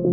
Te 0.00 0.06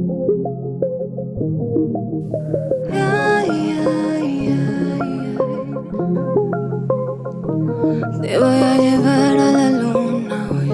voy 8.38 8.57
a 8.57 8.77
llevar 8.77 9.38
a 9.38 9.52
la 9.52 9.70
luna 9.70 10.50
hoy. 10.52 10.70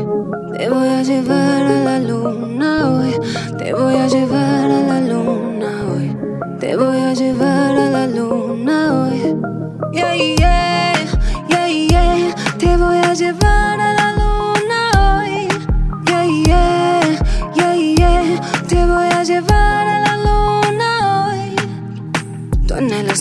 Te 0.57 0.69
voy 0.69 0.87
a 0.87 1.03
llevar 1.03 1.61
a 1.61 1.69
la 1.69 1.82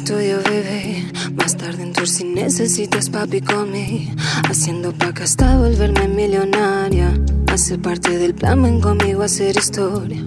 estudio, 0.02 0.38
bebé. 0.42 1.04
Más 1.36 1.56
tarde 1.56 1.84
en 1.84 1.92
tour 1.92 2.08
si 2.08 2.24
necesitas 2.24 3.08
papi 3.08 3.40
conmigo. 3.40 4.12
Haciendo 4.50 4.92
paca 4.92 5.22
hasta 5.22 5.56
volverme 5.56 6.08
millonaria. 6.08 7.12
Hace 7.46 7.78
parte 7.78 8.18
del 8.18 8.34
plan, 8.34 8.62
ven 8.62 8.80
conmigo 8.80 9.22
a 9.22 9.26
hacer 9.26 9.56
historia. 9.56 10.20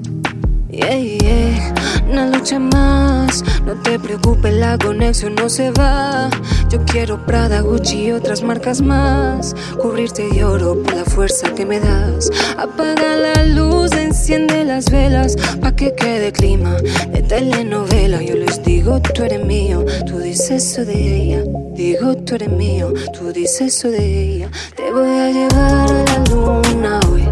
Yeah, 0.70 0.98
yeah, 0.98 1.74
una 2.10 2.28
lucha 2.28 2.58
más. 2.58 3.44
No 3.66 3.74
te 3.82 4.00
preocupes, 4.00 4.54
la 4.54 4.78
conexión 4.78 5.36
no 5.36 5.50
se 5.50 5.72
va. 5.72 6.30
Yo 6.70 6.84
quiero 6.86 7.26
Prada, 7.26 7.60
Gucci 7.60 8.06
y 8.06 8.12
otras 8.12 8.44
marcas 8.44 8.82
más. 8.82 9.56
Cubrirte 9.82 10.28
de 10.30 10.46
oro 10.46 10.82
por 10.84 10.96
la 10.96 11.04
fuerza 11.04 11.54
que 11.54 11.66
me 11.66 11.82
das. 11.82 12.30
Apaga 12.58 13.18
la 13.18 13.46
luz, 13.46 13.92
enciende 14.16 14.64
las 14.64 14.90
velas. 14.90 15.36
Pa' 15.62 15.76
que 15.76 15.94
quede 15.94 16.32
clima 16.32 16.78
de 17.14 17.22
telenovela. 17.22 18.22
Yo 18.22 18.36
les 18.36 18.64
digo, 18.64 19.02
tú 19.02 19.24
eres 19.24 19.44
mío. 19.44 19.86
Tú 20.08 20.20
dices 20.20 20.64
eso 20.64 20.86
de 20.86 20.98
ella. 21.18 21.44
Digo, 21.74 22.16
tú 22.26 22.36
eres 22.36 22.50
mío. 22.50 22.94
Tú 23.14 23.34
dices 23.34 23.76
eso 23.76 23.90
de 23.90 24.06
ella. 24.06 24.50
Te 24.78 24.90
voy 24.92 25.20
a 25.26 25.30
llevar 25.32 25.92
a 25.92 26.04
la 26.10 26.18
luna 26.30 27.00
hoy. 27.10 27.26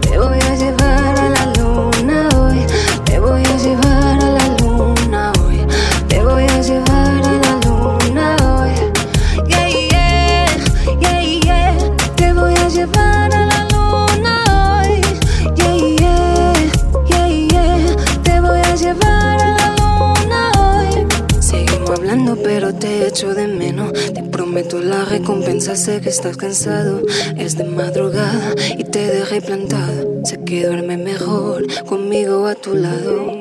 Te 0.00 0.18
voy 0.18 0.39
echo 23.10 23.34
de 23.34 23.48
menos. 23.48 23.92
Te 23.92 24.22
prometo 24.22 24.80
la 24.80 25.04
recompensa. 25.04 25.74
Sé 25.74 26.00
que 26.00 26.08
estás 26.08 26.36
cansado. 26.36 27.02
Es 27.36 27.56
de 27.56 27.64
madrugada 27.64 28.54
y 28.78 28.84
te 28.84 29.06
dejé 29.06 29.42
plantado. 29.42 30.24
Sé 30.24 30.42
que 30.44 30.66
duerme 30.66 30.96
mejor 30.96 31.66
conmigo 31.84 32.46
a 32.46 32.54
tu 32.54 32.74
lado. 32.74 33.32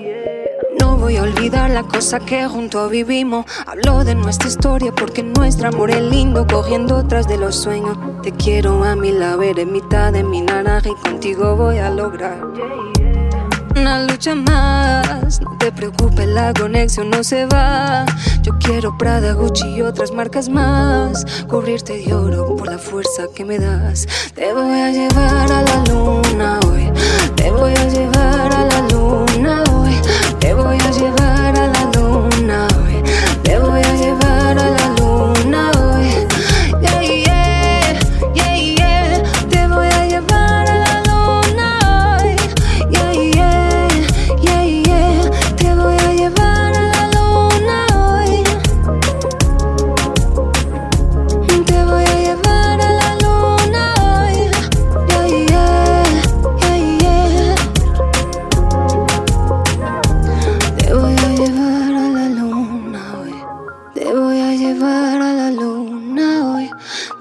No 0.80 0.98
voy 0.98 1.18
a 1.18 1.24
olvidar 1.24 1.70
la 1.70 1.84
cosa 1.84 2.20
que 2.20 2.48
juntos 2.48 2.90
vivimos. 2.90 3.46
Hablo 3.68 4.04
de 4.04 4.16
nuestra 4.16 4.50
historia 4.50 4.92
porque 4.92 5.22
nuestro 5.22 5.68
amor 5.70 5.92
es 5.92 6.02
lindo. 6.02 6.48
Cogiendo 6.48 7.06
tras 7.08 7.28
de 7.28 7.38
los 7.38 7.56
sueños. 7.56 7.98
Te 8.24 8.32
quiero 8.32 8.84
a 8.84 8.96
mi 8.96 9.12
lado, 9.12 9.44
eres 9.44 9.68
mitad 9.68 10.12
de 10.12 10.24
mi 10.24 10.42
naranja 10.42 10.90
y 10.90 10.96
contigo 10.96 11.56
voy 11.56 11.78
a 11.78 11.90
lograr. 11.92 12.40
Una 13.80 14.04
lucha 14.04 14.36
más, 14.36 15.40
no 15.40 15.58
te 15.58 15.72
preocupes, 15.72 16.28
la 16.28 16.54
conexión 16.54 17.10
no 17.10 17.24
se 17.24 17.46
va. 17.46 18.06
Yo 18.42 18.52
quiero 18.60 18.98
Prada, 18.98 19.32
Gucci 19.32 19.68
y 19.76 19.82
otras 19.82 20.12
marcas 20.12 20.50
más. 20.50 21.26
Cubrirte 21.48 21.98
de 21.98 22.14
oro 22.14 22.58
por 22.58 22.68
la 22.68 22.78
fuerza 22.78 23.24
que 23.34 23.46
me 23.46 23.58
das. 23.58 24.06
Te 24.36 24.52
voy 24.52 24.80
a 24.82 24.92
llevar 24.92 25.49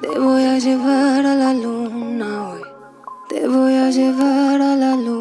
Te 0.01 0.19
voy 0.19 0.45
a 0.45 0.59
llevar 0.59 1.27
a 1.27 1.35
la 1.35 1.53
luna 1.55 2.51
hoy. 2.51 2.63
Te 3.29 3.47
voy 3.47 3.75
a 3.75 3.91
llevar 3.91 4.61
a 4.61 4.75
la 4.77 4.97
luna. 4.97 5.18